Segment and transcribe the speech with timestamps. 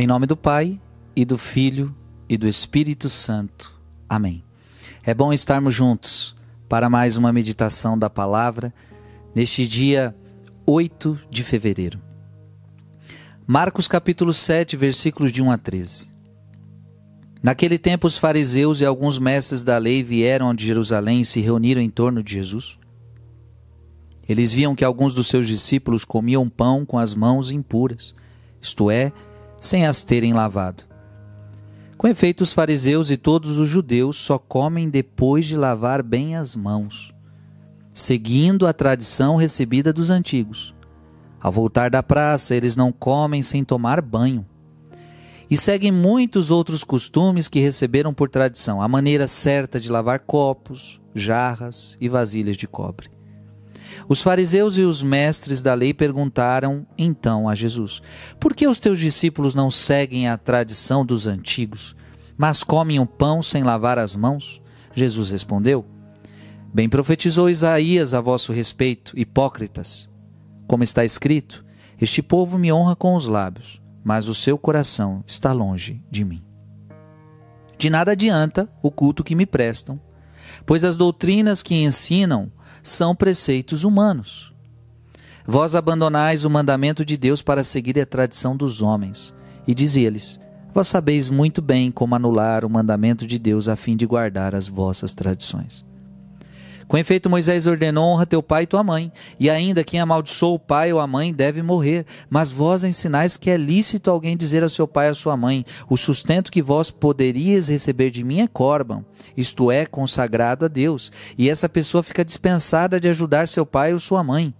[0.00, 0.80] Em nome do Pai,
[1.14, 1.94] e do Filho,
[2.26, 3.78] e do Espírito Santo.
[4.08, 4.42] Amém.
[5.04, 6.34] É bom estarmos juntos
[6.66, 8.72] para mais uma meditação da palavra
[9.34, 10.16] neste dia
[10.64, 12.00] 8 de fevereiro.
[13.46, 16.08] Marcos capítulo 7, versículos de 1 a 13.
[17.42, 21.82] Naquele tempo, os fariseus e alguns mestres da lei vieram de Jerusalém e se reuniram
[21.82, 22.78] em torno de Jesus.
[24.26, 28.14] Eles viam que alguns dos seus discípulos comiam pão com as mãos impuras,
[28.62, 29.12] isto é,
[29.60, 30.84] sem as terem lavado.
[31.96, 36.56] Com efeito, os fariseus e todos os judeus só comem depois de lavar bem as
[36.56, 37.14] mãos,
[37.92, 40.74] seguindo a tradição recebida dos antigos.
[41.38, 44.46] Ao voltar da praça, eles não comem sem tomar banho.
[45.50, 51.00] E seguem muitos outros costumes que receberam por tradição, a maneira certa de lavar copos,
[51.14, 53.10] jarras e vasilhas de cobre.
[54.08, 58.02] Os fariseus e os mestres da lei perguntaram então a Jesus:
[58.38, 61.94] Por que os teus discípulos não seguem a tradição dos antigos,
[62.36, 64.60] mas comem o pão sem lavar as mãos?
[64.94, 65.84] Jesus respondeu:
[66.72, 70.08] Bem profetizou Isaías a vosso respeito, hipócritas.
[70.66, 71.64] Como está escrito:
[72.00, 76.42] Este povo me honra com os lábios, mas o seu coração está longe de mim.
[77.76, 79.98] De nada adianta o culto que me prestam,
[80.66, 84.52] pois as doutrinas que ensinam são preceitos humanos.
[85.46, 89.34] Vós abandonais o mandamento de Deus para seguir a tradição dos homens.
[89.66, 90.38] E dizia-lhes:
[90.72, 94.68] Vós sabeis muito bem como anular o mandamento de Deus a fim de guardar as
[94.68, 95.84] vossas tradições.
[96.90, 100.58] Com efeito, Moisés ordenou: honra teu pai e tua mãe, e ainda quem amaldiçoou o
[100.58, 102.04] pai ou a mãe deve morrer.
[102.28, 105.64] Mas vós ensinais que é lícito alguém dizer ao seu pai ou à sua mãe:
[105.88, 109.04] o sustento que vós poderíeis receber de mim é corban,
[109.36, 114.00] isto é, consagrado a Deus, e essa pessoa fica dispensada de ajudar seu pai ou
[114.00, 114.52] sua mãe.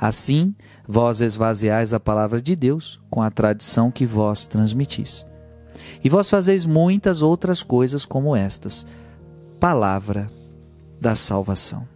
[0.00, 0.54] Assim,
[0.88, 5.26] vós esvaziais a palavra de Deus com a tradição que vós transmitis.
[6.02, 8.86] E vós fazeis muitas outras coisas como estas.
[9.60, 10.37] Palavra
[11.00, 11.86] da salvação.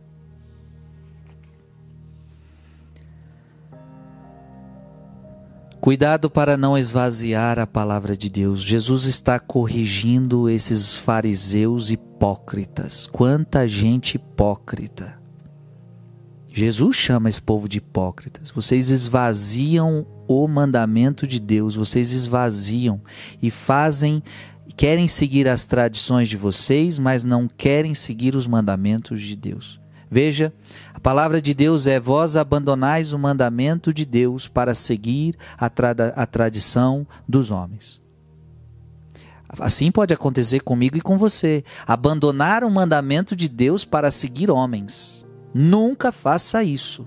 [5.82, 8.62] Cuidado para não esvaziar a palavra de Deus.
[8.62, 13.08] Jesus está corrigindo esses fariseus hipócritas.
[13.08, 15.20] Quanta gente hipócrita.
[16.52, 18.48] Jesus chama esse povo de hipócritas.
[18.52, 23.00] Vocês esvaziam o mandamento de Deus, vocês esvaziam
[23.42, 24.22] e fazem
[24.76, 29.80] querem seguir as tradições de vocês, mas não querem seguir os mandamentos de Deus.
[30.10, 30.52] Veja,
[30.92, 35.92] a palavra de Deus é: vós abandonais o mandamento de Deus para seguir a, tra
[36.14, 38.02] a tradição dos homens.
[39.58, 41.62] Assim pode acontecer comigo e com você.
[41.86, 45.26] Abandonar o mandamento de Deus para seguir homens.
[45.54, 47.06] Nunca faça isso.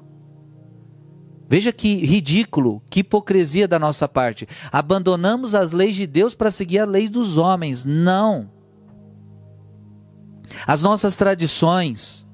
[1.48, 4.48] Veja que ridículo, que hipocrisia da nossa parte.
[4.72, 7.86] Abandonamos as leis de Deus para seguir a lei dos homens.
[7.86, 8.50] Não.
[10.66, 12.26] As nossas tradições,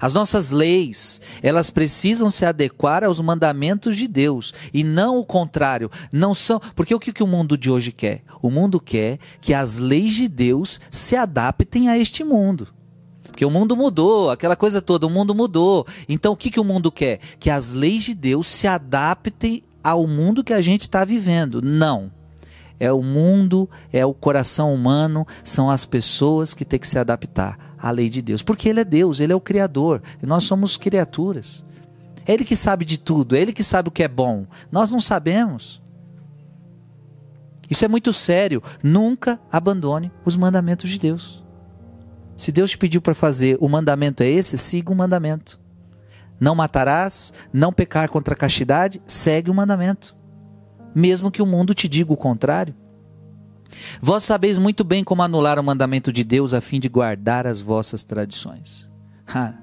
[0.00, 5.90] as nossas leis, elas precisam se adequar aos mandamentos de Deus e não o contrário.
[6.12, 8.22] Não são, porque o que, que o mundo de hoje quer?
[8.40, 12.68] O mundo quer que as leis de Deus se adaptem a este mundo.
[13.38, 15.86] Porque o mundo mudou, aquela coisa toda, o mundo mudou.
[16.08, 17.20] Então o que, que o mundo quer?
[17.38, 21.62] Que as leis de Deus se adaptem ao mundo que a gente está vivendo.
[21.62, 22.10] Não.
[22.80, 27.76] É o mundo, é o coração humano, são as pessoas que têm que se adaptar
[27.78, 28.42] à lei de Deus.
[28.42, 31.62] Porque Ele é Deus, Ele é o Criador, e nós somos criaturas.
[32.26, 34.46] É Ele que sabe de tudo, é Ele que sabe o que é bom.
[34.68, 35.80] Nós não sabemos.
[37.70, 38.60] Isso é muito sério.
[38.82, 41.46] Nunca abandone os mandamentos de Deus.
[42.38, 45.58] Se Deus te pediu para fazer, o mandamento é esse, siga o mandamento.
[46.38, 50.16] Não matarás, não pecar contra a castidade, segue o mandamento.
[50.94, 52.76] Mesmo que o mundo te diga o contrário.
[54.00, 57.60] Vós sabeis muito bem como anular o mandamento de Deus a fim de guardar as
[57.60, 58.88] vossas tradições.
[59.26, 59.54] Ha.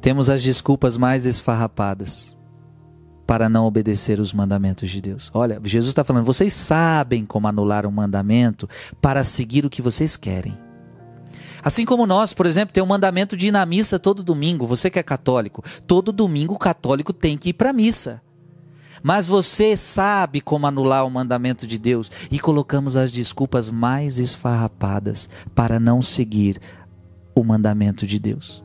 [0.00, 2.38] Temos as desculpas mais esfarrapadas
[3.26, 5.28] para não obedecer os mandamentos de Deus.
[5.34, 8.68] Olha, Jesus está falando, vocês sabem como anular um mandamento
[9.02, 10.67] para seguir o que vocês querem.
[11.62, 14.66] Assim como nós, por exemplo, tem o mandamento de ir na missa todo domingo.
[14.66, 18.22] Você que é católico, todo domingo o católico tem que ir para a missa.
[19.02, 25.28] Mas você sabe como anular o mandamento de Deus e colocamos as desculpas mais esfarrapadas
[25.54, 26.60] para não seguir
[27.34, 28.62] o mandamento de Deus.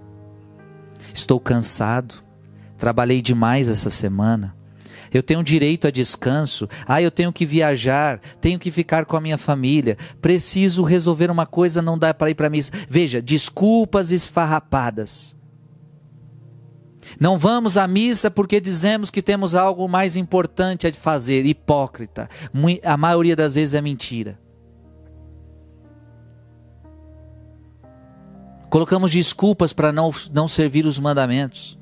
[1.13, 2.15] Estou cansado,
[2.77, 4.55] trabalhei demais essa semana
[5.13, 9.21] eu tenho direito a descanso, ah, eu tenho que viajar, tenho que ficar com a
[9.21, 12.71] minha família, preciso resolver uma coisa, não dá para ir para missa.
[12.89, 15.35] Veja, desculpas esfarrapadas.
[17.19, 21.45] Não vamos à missa porque dizemos que temos algo mais importante a fazer.
[21.45, 22.29] Hipócrita.
[22.83, 24.39] A maioria das vezes é mentira.
[28.69, 31.77] Colocamos desculpas para não, não servir os mandamentos.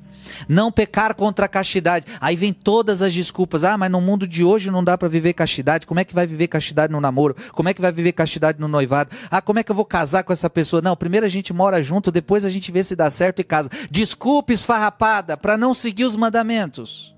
[0.48, 2.06] Não pecar contra a castidade.
[2.20, 3.64] Aí vem todas as desculpas.
[3.64, 5.86] Ah, mas no mundo de hoje não dá para viver castidade.
[5.86, 7.36] Como é que vai viver castidade no namoro?
[7.52, 9.10] Como é que vai viver castidade no noivado?
[9.30, 10.82] Ah, como é que eu vou casar com essa pessoa?
[10.82, 13.70] Não, primeiro a gente mora junto, depois a gente vê se dá certo e casa.
[13.90, 17.12] Desculpe, esfarrapada, para não seguir os mandamentos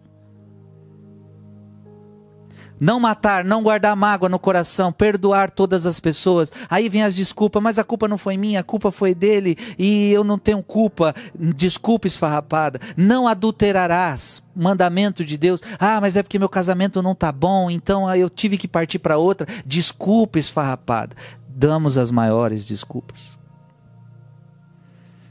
[2.84, 6.52] não matar, não guardar mágoa no coração, perdoar todas as pessoas.
[6.68, 10.12] Aí vem as desculpas, mas a culpa não foi minha, a culpa foi dele e
[10.12, 11.14] eu não tenho culpa.
[11.34, 12.78] Desculpa esfarrapada.
[12.94, 15.62] Não adulterarás, mandamento de Deus.
[15.80, 19.16] Ah, mas é porque meu casamento não tá bom, então eu tive que partir para
[19.16, 19.46] outra.
[19.64, 21.16] Desculpa esfarrapada.
[21.48, 23.38] Damos as maiores desculpas.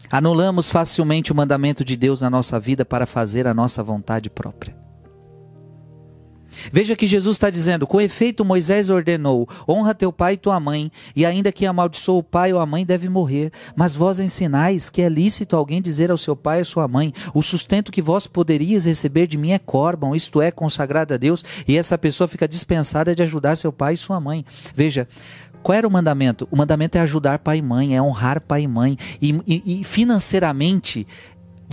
[0.10, 4.83] Anulamos facilmente o mandamento de Deus na nossa vida para fazer a nossa vontade própria.
[6.72, 10.92] Veja que Jesus está dizendo: com efeito, Moisés ordenou: honra teu pai e tua mãe,
[11.16, 13.52] e ainda que amaldiçoe o pai ou a mãe, deve morrer.
[13.76, 17.14] Mas vós ensinais que é lícito alguém dizer ao seu pai e à sua mãe:
[17.34, 21.44] o sustento que vós poderias receber de mim é córbão, isto é, consagrado a Deus,
[21.68, 24.46] e essa pessoa fica dispensada de ajudar seu pai e sua mãe.
[24.76, 25.08] Veja,
[25.64, 26.46] qual era o mandamento?
[26.52, 28.98] O mandamento é ajudar pai e mãe, é honrar pai e mãe.
[29.22, 31.08] E, e, e financeiramente,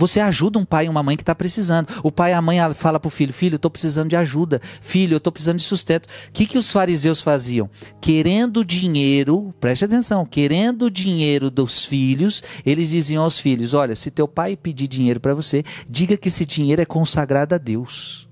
[0.01, 1.87] você ajuda um pai e uma mãe que está precisando.
[2.01, 4.59] O pai e a mãe fala para o filho: Filho, eu estou precisando de ajuda.
[4.81, 6.07] Filho, eu estou precisando de sustento.
[6.07, 7.69] O que, que os fariseus faziam?
[8.01, 14.27] Querendo dinheiro, preste atenção, querendo dinheiro dos filhos, eles diziam aos filhos: Olha, se teu
[14.27, 18.27] pai pedir dinheiro para você, diga que esse dinheiro é consagrado a Deus.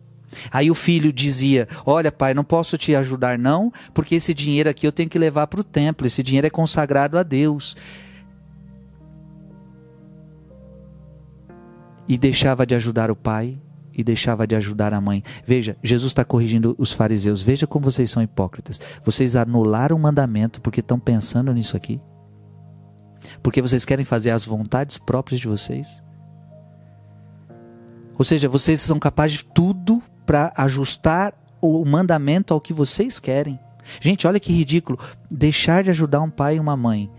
[0.51, 4.87] Aí o filho dizia: Olha, pai, não posso te ajudar, não, porque esse dinheiro aqui
[4.87, 7.77] eu tenho que levar para o templo, esse dinheiro é consagrado a Deus.
[12.09, 13.61] E deixava de ajudar o pai
[13.93, 15.23] e deixava de ajudar a mãe.
[15.45, 17.41] Veja, Jesus está corrigindo os fariseus.
[17.41, 18.81] Veja como vocês são hipócritas.
[19.03, 22.01] Vocês anularam o mandamento porque estão pensando nisso aqui?
[23.43, 26.01] Porque vocês querem fazer as vontades próprias de vocês?
[28.17, 33.59] Ou seja, vocês são capazes de tudo para ajustar o mandamento ao que vocês querem.
[34.01, 34.97] Gente, olha que ridículo.
[35.29, 37.11] Deixar de ajudar um pai e uma mãe.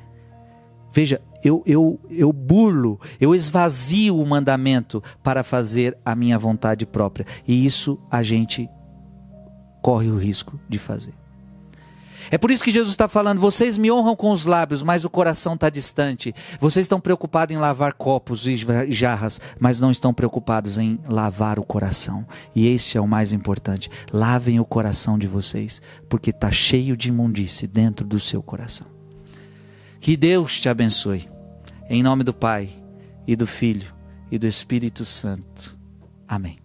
[0.92, 7.26] Veja, eu, eu, eu burlo, eu esvazio o mandamento para fazer a minha vontade própria.
[7.46, 8.68] E isso a gente
[9.82, 11.14] corre o risco de fazer.
[12.30, 15.10] É por isso que Jesus está falando: vocês me honram com os lábios, mas o
[15.10, 16.34] coração está distante.
[16.60, 18.56] Vocês estão preocupados em lavar copos e
[18.90, 22.24] jarras, mas não estão preocupados em lavar o coração.
[22.54, 27.08] E este é o mais importante: lavem o coração de vocês, porque está cheio de
[27.08, 28.99] imundície dentro do seu coração.
[30.00, 31.28] Que Deus te abençoe.
[31.88, 32.70] Em nome do Pai,
[33.26, 33.94] e do Filho,
[34.30, 35.76] e do Espírito Santo.
[36.26, 36.59] Amém.